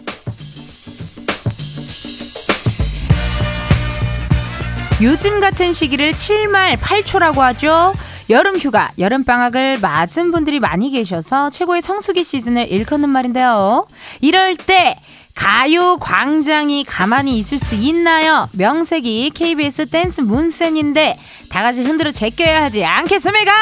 [5.03, 7.92] 요즘 같은 시기를 7말 8초라고 하죠.
[8.31, 13.87] 여름 휴가, 여름 방학을 맞은 분들이 많이 계셔서 최고의 성수기 시즌을 일컫는 말인데요.
[14.21, 14.97] 이럴 때
[15.37, 18.49] 가요 광장이 가만히 있을 수 있나요?
[18.55, 21.20] 명색이 KBS 댄스 문센인데
[21.51, 23.53] 다 같이 흔들어 제껴야 하지 않겠습니까?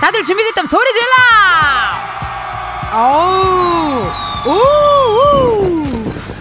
[0.00, 1.06] 다들 준비됐다면 소리 질러!
[2.94, 4.06] 어우,
[4.46, 5.88] 오, 오.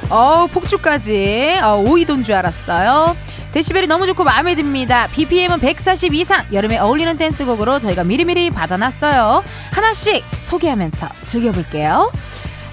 [0.09, 3.15] 어 폭주까지 어, 오이돈 줄 알았어요.
[3.51, 5.07] 데시벨이 너무 좋고 마음에 듭니다.
[5.11, 9.43] BPM은 140 이상 여름에 어울리는 댄스곡으로 저희가 미리미리 받아놨어요.
[9.71, 12.09] 하나씩 소개하면서 즐겨볼게요.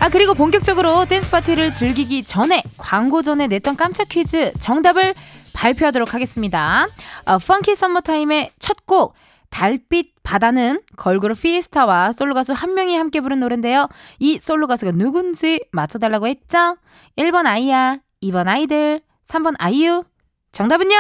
[0.05, 5.14] 아 그리고 본격적으로 댄스 파티를 즐기기 전에 광고 전에 냈던 깜짝 퀴즈 정답을
[5.55, 6.87] 발표하도록 하겠습니다.
[7.25, 9.14] 어, 펑키 썸머타임의 첫 곡
[9.49, 13.88] 달빛 바다는 걸그룹 피에스타와 솔로 가수 한 명이 함께 부른 노래인데요.
[14.19, 16.77] 이 솔로 가수가 누군지 맞춰달라고 했죠?
[17.17, 20.05] 1번 아이야, 2번 아이들, 3번 아이유.
[20.53, 20.95] 정답은요?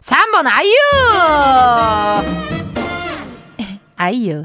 [0.00, 0.74] 3번 아이유!
[3.94, 4.44] 아이유.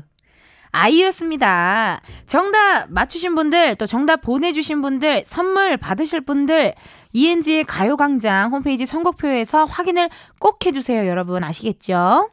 [0.74, 2.02] 아이유였습니다.
[2.26, 6.74] 정답 맞추신 분들, 또 정답 보내주신 분들, 선물 받으실 분들,
[7.14, 10.10] ENG의 가요광장 홈페이지 선곡표에서 확인을
[10.40, 11.44] 꼭 해주세요, 여러분.
[11.44, 12.30] 아시겠죠?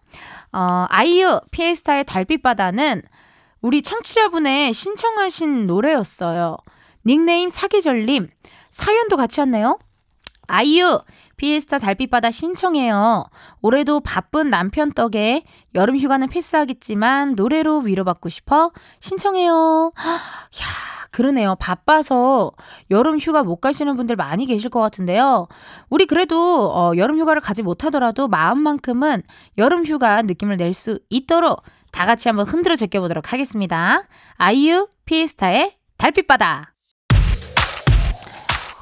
[0.52, 3.02] 어, 아이유, 피에스타의 달빛바다는
[3.60, 6.56] 우리 청취자분의 신청하신 노래였어요.
[7.06, 8.26] 닉네임 사계절님,
[8.70, 9.78] 사연도 같이 왔네요.
[10.46, 10.98] 아이유,
[11.40, 13.24] 피에스타 달빛바다 신청해요.
[13.62, 15.42] 올해도 바쁜 남편 덕에
[15.74, 19.90] 여름 휴가는 패스하겠지만 노래로 위로받고 싶어 신청해요.
[19.96, 21.56] 야, 그러네요.
[21.58, 22.52] 바빠서
[22.90, 25.48] 여름 휴가 못 가시는 분들 많이 계실 것 같은데요.
[25.88, 29.22] 우리 그래도 어, 여름 휴가를 가지 못하더라도 마음만큼은
[29.56, 34.02] 여름 휴가 느낌을 낼 수 있도록 다 같이 한번 흔들어 제껴보도록 하겠습니다.
[34.36, 36.70] 아이유, 피에스타의 달빛바다.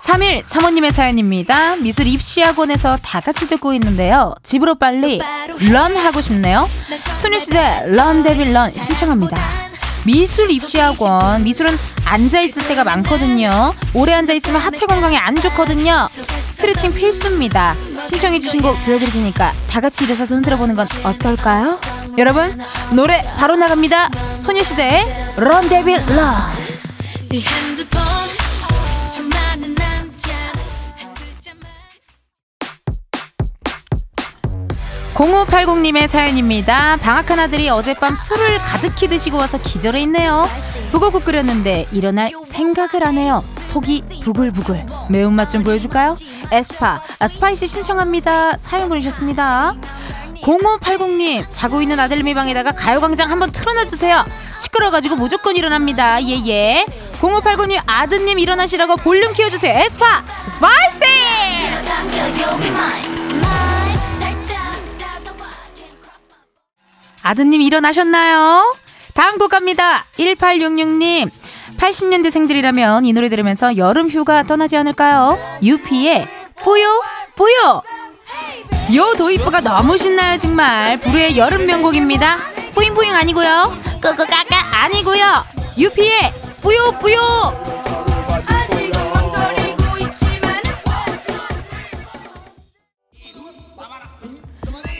[0.08, 1.76] 3일 사모님의 사연입니다.
[1.76, 4.34] 미술 입시학원에서 다 같이 듣고 있는데요.
[4.42, 5.20] 집으로 빨리
[5.70, 6.66] 런 하고 싶네요.
[7.18, 9.36] 소녀시대 런 데빌 런 신청합니다.
[10.06, 11.44] 미술 입시학원.
[11.44, 13.74] 미술은 앉아있을 때가 많거든요.
[13.92, 16.06] 오래 앉아있으면 하체 건강에 안 좋거든요.
[16.08, 17.76] 스트레칭 필수입니다.
[18.08, 21.78] 신청해주신 곡 들려드릴 테니까 다 같이 일어서서 흔들어보는 건 어떨까요?
[22.16, 22.58] 여러분,
[22.92, 24.08] 노래 바로 나갑니다.
[24.38, 26.34] 소녀시대의 런 데빌 러.
[35.18, 36.96] 0580님의 사연입니다.
[36.98, 40.48] 방학한 아들이 어젯밤 술을 가득히 드시고 와서 기절해 있네요.
[40.92, 43.44] 북어국 끓였는데 일어날 생각을 안 해요.
[43.58, 44.86] 속이 부글부글.
[45.10, 46.14] 매운맛 좀 보여줄까요?
[46.52, 48.58] 에스파, 아, Spicy 신청합니다.
[48.58, 49.74] 사연 보내셨습니다.
[50.42, 54.24] 0580님, 자고 있는 아드님 방에다가 가요광장 한번 틀어놔주세요.
[54.60, 56.22] 시끄러워가지고 무조건 일어납니다.
[56.22, 56.86] 예, 예.
[57.20, 59.76] 0580님, 아드님 일어나시라고 볼륨 키워주세요.
[59.78, 60.98] 에스파, Spicy!
[67.28, 68.74] 아드님 일어나셨나요?
[69.12, 70.06] 다음 곡 갑니다.
[70.18, 71.30] 1866님.
[71.76, 75.38] 80년대생들이라면 이 노래 들으면서 여름 휴가 떠나지 않을까요?
[75.62, 76.26] 유피의
[76.64, 77.02] 뿌요
[77.36, 77.82] 뿌요
[78.94, 82.38] 요 도입부가 너무 신나요 정말 불후의 여름 명곡입니다
[82.74, 85.44] 뿌잉뿌잉 아니고요 끄끄까까 아니고요
[85.76, 87.77] 유피의 뿌요 뿌요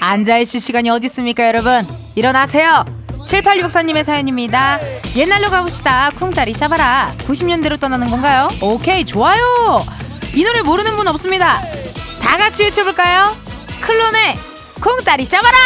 [0.01, 1.87] 앉아있을 시간이 어디 있습니까 여러분?
[2.15, 2.85] 일어나세요.
[3.27, 4.81] 7864님의 사연입니다.
[5.17, 6.11] 옛날로 가봅시다.
[6.19, 7.15] 쿵따리 샤바라.
[7.19, 8.49] 90년대로 떠나는 건가요?
[8.61, 9.81] 오케이 좋아요.
[10.35, 11.61] 이 노래 모르는 분 없습니다.
[12.23, 13.35] 다 같이 외쳐볼까요?
[13.81, 14.37] 클론의
[14.81, 15.59] 쿵따리 샤바라!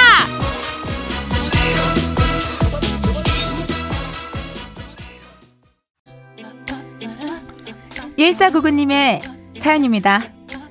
[8.18, 9.20] 1499님의
[9.58, 10.22] 사연입니다.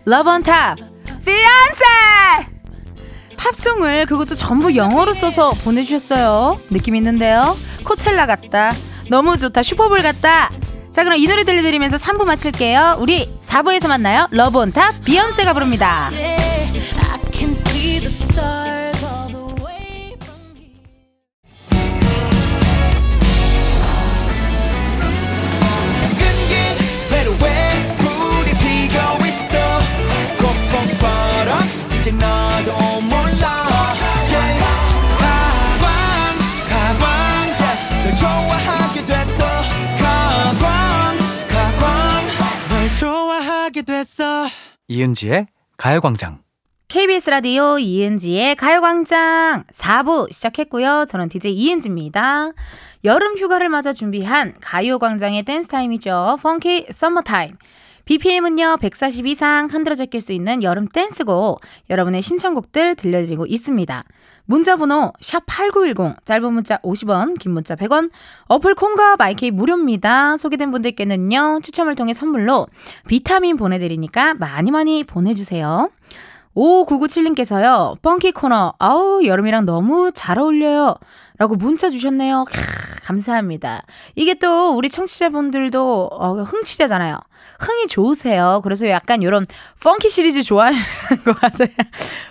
[0.06, 0.78] Love On Top
[1.26, 2.51] 비욘세
[3.42, 6.60] 팝송을 그것도 전부 영어로 써서 보내주셨어요.
[6.70, 7.58] 느낌 있는데요.
[7.84, 8.72] 코첼라 같다.
[9.10, 9.64] 너무 좋다.
[9.64, 10.52] 슈퍼볼 같다.
[10.92, 12.98] 자 그럼 이 노래 들려드리면서 3부 마칠게요.
[13.00, 14.28] 우리 4부에서 만나요.
[14.32, 16.12] Love On Top 비욘세가 부릅니다.
[44.92, 46.40] 이은지의 가요광장.
[46.90, 51.06] KBS 라디오 이은지의 가요광장 4부 시작했고요.
[51.08, 52.52] 저는 DJ 이은지입니다.
[53.06, 56.40] 여름 휴가를 맞아 준비한 가요광장의 댄스 타임이죠.
[56.44, 57.56] Funky Summer Time.
[58.12, 64.04] BPM은요 140 이상 흔들어 제낄 수 있는 여름 댄스곡 여러분의 신청곡들 들려드리고 있습니다.
[64.44, 68.12] 문자번호 샵8910 짧은 문자 50원 긴 문자 100원
[68.50, 70.36] 어플 콩과 마이케이 무료입니다.
[70.36, 72.68] 소개된 분들께는요 추첨을 통해 선물로
[73.08, 75.90] 비타민 보내드리니까 많이 많이 보내주세요.
[76.56, 80.96] 5997님께서요, Funky 코너, 아우, 여름이랑 너무 잘 어울려요.
[81.38, 82.46] 라고 문자 주셨네요.
[82.48, 83.84] 캬, 감사합니다.
[84.16, 87.18] 이게 또 우리 청취자분들도 어, 흥취자잖아요.
[87.60, 88.62] 흥이 좋으세요.
[88.64, 89.46] 그래서 약간 이런
[89.82, 91.70] Funky 시리즈 좋아하시는 것 같아요.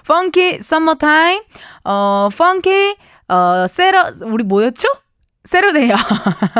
[0.07, 1.43] Funky Summer Time,
[1.85, 2.97] 어, Funky,
[3.29, 4.87] 어, Satur, 우리 뭐였죠?
[5.45, 5.97] Saturday요.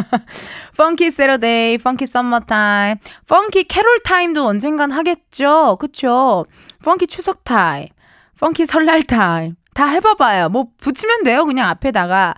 [0.77, 2.97] Funky Saturday, Funky Summer Time,
[3.29, 5.77] Funky 캐롤 타임도 언젠간 하겠죠.
[5.79, 6.45] 그쵸?
[6.85, 7.89] Funky 추석 타임,
[8.39, 9.55] Funky 설날 타임.
[9.75, 10.49] 다 해봐봐요.
[10.49, 11.47] 뭐 붙이면 돼요.
[11.47, 12.35] 그냥 앞에다가.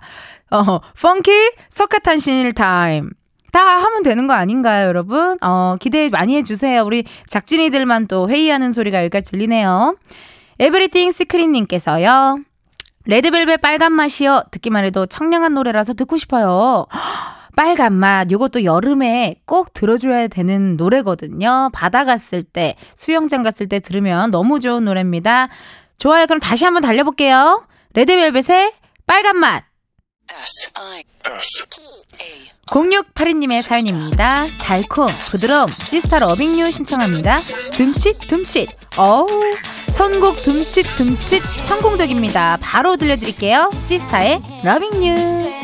[0.51, 1.31] 어, Funky
[1.69, 3.09] 석가탄신일 타임.
[3.51, 5.37] 다 하면 되는 거 아닌가요, 여러분?
[5.41, 6.83] 어, 기대 많이 해주세요.
[6.83, 9.95] 우리 작진이들만 또 회의하는 소리가 여기까지 들리네요.
[10.59, 12.39] Everything Screen님께서요.
[13.05, 14.43] 레드벨벳 빨간 맛이요.
[14.51, 16.85] 듣기만 해도 청량한 노래라서 듣고 싶어요.
[17.55, 21.69] 빨간 맛, 요것도 여름에 꼭 들어줘야 되는 노래거든요.
[21.73, 25.49] 바다 갔을 때, 수영장 갔을 때 들으면 너무 좋은 노래입니다.
[25.97, 26.25] 좋아요.
[26.25, 27.65] 그럼 다시 한번 달려볼게요.
[27.93, 28.73] 레드벨벳의
[29.05, 29.63] 빨간 맛.
[32.67, 34.47] 0682님의 사연입니다.
[34.59, 37.37] 달콤, 부드러움, 시스타 러빙유 신청합니다.
[37.77, 38.67] 둠칫, 둠칫.
[38.97, 39.27] 어우,
[39.91, 42.57] 선곡 둠칫, 둠칫 성공적입니다.
[42.61, 43.69] 바로 들려드릴게요.
[43.87, 45.62] 시스타의 Loving U.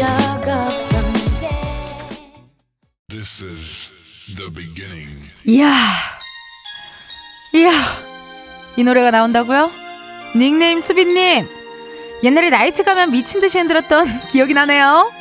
[0.00, 1.60] 이런 적 없었는데
[3.10, 5.28] This is the beginning.
[5.44, 5.70] 이야,
[7.52, 7.70] 이야,
[8.78, 9.70] 이 노래가 나온다고요?
[10.36, 11.46] 닉네임 수빈님,
[12.22, 15.12] 옛날에 나이트 가면 미친 듯이 흔들었던 기억이 나네요.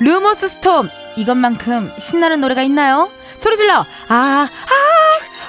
[0.00, 3.10] 루머스 Storm, 이것만큼 신나는 노래가 있나요?
[3.36, 3.84] 소리 질러!
[4.08, 4.48] 아, 아,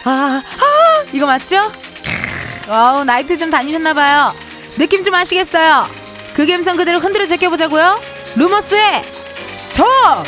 [0.04, 0.12] 아,
[0.44, 1.72] 아, 이거 맞죠?
[2.66, 4.36] 크, 어우, 나이트 좀 다니셨나봐요.
[4.78, 5.88] 느낌 좀 아시겠어요?
[6.34, 8.15] 그 감성 그대로 흔들어 제껴보자고요.
[8.38, 9.02] 루머스의
[9.58, 9.86] Storm!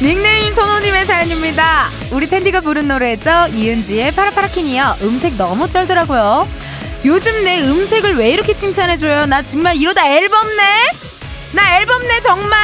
[0.00, 1.88] 닉네임 선호님의 사연입니다.
[2.12, 3.48] 우리 은디가 부른 노래죠.
[3.52, 4.98] 이은지의 파라파라퀸이요.
[5.02, 6.46] 음색 너무 쩔더라고요.
[7.04, 9.26] 요즘 내 음색을 왜 이렇게 칭찬해줘요?
[9.26, 10.62] 나 정말 이러다 앨범 내?
[11.52, 12.60] 나 앨범 내 정말?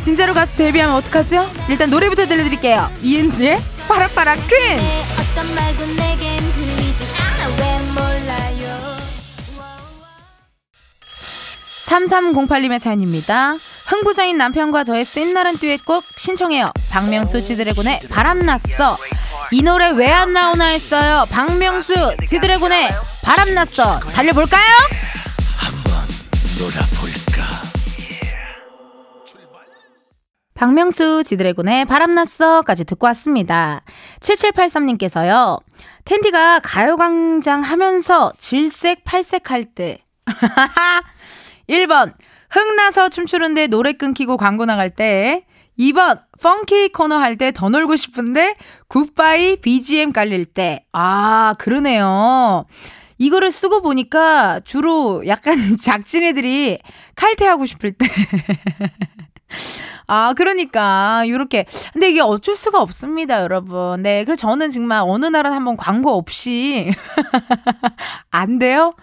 [0.00, 1.50] 진짜로 가수 데뷔하면 어떡하죠?
[1.68, 2.90] 일단 노래부터 들려드릴게요.
[3.02, 4.50] 이은지의 파라파라퀸!
[7.58, 8.96] 왜 몰라요
[11.86, 13.54] 3308님의 사연입니다.
[13.86, 16.72] 흥부자인 남편과 저의 쓴나른 듀엣곡 신청해요.
[16.90, 18.96] 박명수 지드래곤의 바람났어.
[19.52, 21.24] 이 노래 왜 안 나오나 했어요.
[21.30, 21.94] 박명수
[22.26, 22.90] 지드래곤의
[23.22, 24.00] 바람났어.
[24.00, 24.62] 달려볼까요?
[30.56, 33.82] 박명수 지드래곤의 바람났어까지 듣고 왔습니다.
[34.20, 35.60] 7783님께서요.
[36.04, 39.98] 텐디가 가요광장 하면서 질색 팔색할 때
[41.68, 42.14] 1번
[42.50, 45.44] 흥나서 춤추는데 노래 끊기고 광고 나갈 때
[45.78, 48.56] 2번 펑키 코너 할 때 더 놀고 싶은데
[48.88, 52.64] 굿바이 BGM 깔릴 때 아 그러네요
[53.18, 56.78] 이거를 쓰고 보니까 주로 약간 작진 애들이
[57.14, 58.06] 칼퇴하고 싶을 때
[60.06, 61.66] 아, 그러니까, 요렇게.
[61.92, 64.02] 근데 이게 어쩔 수가 없습니다, 여러분.
[64.02, 64.24] 네.
[64.24, 66.92] 그래서 저는 정말 어느 날은 한번 광고 없이.
[68.30, 68.94] 안 돼요?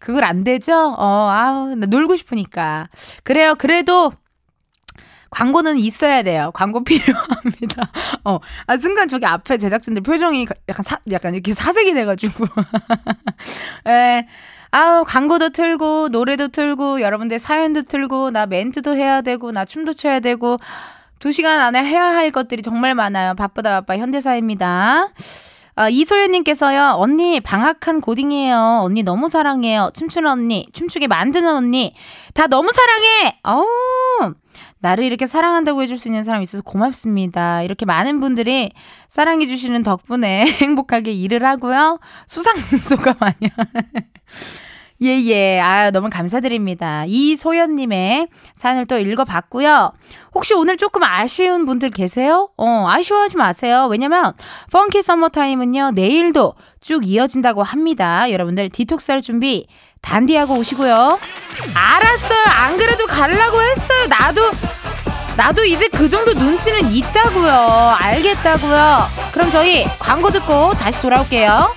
[0.00, 0.94] 그걸 안 되죠?
[0.98, 2.88] 어, 아우, 나 놀고 싶으니까.
[3.22, 3.54] 그래요.
[3.56, 4.12] 그래도
[5.30, 6.50] 광고는 있어야 돼요.
[6.54, 7.90] 광고 필요합니다.
[8.24, 12.44] 어, 아, 순간 저기 앞에 제작진들 표정이 약간 사, 약간 이렇게 사색이 돼가지고.
[13.86, 14.26] 에,
[14.72, 20.20] 아우, 광고도 틀고, 노래도 틀고, 여러분들 사연도 틀고, 나 멘트도 해야 되고, 나 춤도 춰야
[20.20, 20.58] 되고,
[21.18, 23.34] 두 시간 안에 해야 할 것들이 정말 많아요.
[23.34, 25.08] 바쁘다 바빠 현대사입니다.
[25.74, 28.82] 아, 이소연님께서요, 언니, 방학한 고딩이에요.
[28.82, 29.90] 언니 너무 사랑해요.
[29.94, 31.94] 춤추는 언니, 춤추게 만드는 언니,
[32.34, 33.38] 다 너무 사랑해!
[33.42, 34.34] 어우,
[34.80, 37.62] 나를 이렇게 사랑한다고 해줄 수 있는 사람이 있어서 고맙습니다.
[37.62, 38.72] 이렇게 많은 분들이
[39.08, 41.98] 사랑해주시는 덕분에 행복하게 일을 하고요.
[42.26, 43.36] 수상소감 마냥.
[45.02, 45.58] 예, 예.
[45.60, 47.04] 아, 너무 감사드립니다.
[47.06, 49.92] 이소연님의 사연을 또 읽어봤고요.
[50.34, 52.50] 혹시 오늘 조금 아쉬운 분들 계세요?
[52.58, 53.88] 어, 아쉬워하지 마세요.
[53.90, 54.34] 왜냐면,
[54.70, 58.30] Funky Summer Time은요, 내일도 쭉 이어진다고 합니다.
[58.30, 59.68] 여러분들 디톡스 할 준비
[60.02, 61.18] 단디하고 오시고요.
[61.74, 62.44] 알았어요.
[62.46, 64.06] 안 그래도 가려고 했어요.
[64.08, 64.50] 나도,
[65.36, 67.96] 나도 이제 그 정도 눈치는 있다고요.
[67.98, 69.08] 알겠다고요.
[69.32, 71.74] 그럼 저희 광고 듣고 다시 돌아올게요.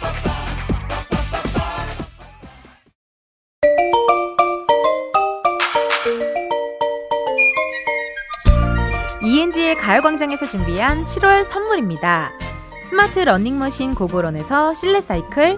[9.21, 12.31] ENG의 가요광장에서 준비한 7월 선물입니다.
[12.89, 15.57] 스마트 러닝머신 고고런에서 실내 사이클,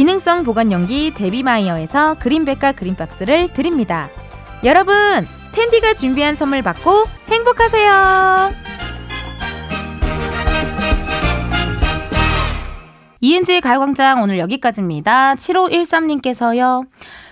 [0.00, 4.08] 기능성 보관용기 데비마이어에서 그린백과 그린박스를 드립니다.
[4.64, 4.94] 여러분,
[5.52, 8.54] 텐디가 준비한 선물 받고 행복하세요.
[13.20, 15.34] 이은지의 가요광장 오늘 여기까지입니다.
[15.34, 16.86] 7513님께서요.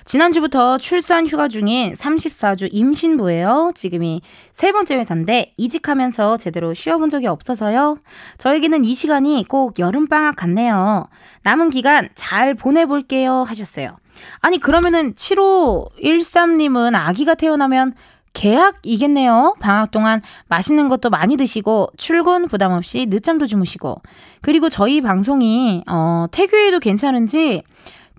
[0.08, 3.72] 지난주부터 출산 휴가 중인 34주 임신부예요.
[3.74, 7.98] 지금이 세 번째 회사인데 이직하면서 제대로 쉬어본 적이 없어서요.
[8.38, 11.04] 저에게는 이 시간이 꼭 여름방학 같네요.
[11.42, 13.98] 남은 기간 잘 보내볼게요 하셨어요.
[14.40, 17.92] 아니 그러면은 7513님은 아기가 태어나면
[18.32, 19.56] 계약이겠네요.
[19.60, 23.96] 방학 동안 맛있는 것도 많이 드시고 출근 부담 없이 늦잠도 주무시고
[24.40, 27.62] 그리고 저희 방송이 어 태교에도 괜찮은지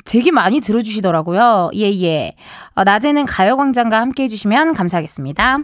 [0.09, 1.69] 되게 많이 들어주시더라고요.
[1.75, 2.33] 예, 예.
[2.73, 5.59] 어, 낮에는 가요광장과 함께 해주시면 감사하겠습니다.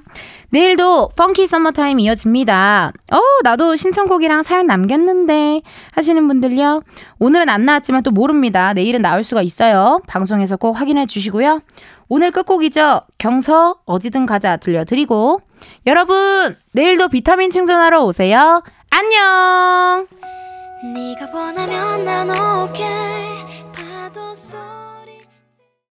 [0.51, 2.91] 내일도 펑키 서머타임 이어집니다.
[3.11, 5.61] 어, 나도 신청곡이랑 사연 남겼는데
[5.93, 6.83] 하시는 분들요.
[7.17, 8.73] 오늘은 안 나왔지만 또 모릅니다.
[8.73, 9.99] 내일은 나올 수가 있어요.
[10.05, 11.61] 방송에서 꼭 확인해 주시고요.
[12.07, 13.01] 오늘 끝곡이죠.
[13.17, 15.41] 경서 어디든 가자 들려드리고
[15.87, 18.61] 여러분 내일도 비타민 충전하러 오세요.
[18.91, 20.05] 안녕.
[24.11, 24.74] とそう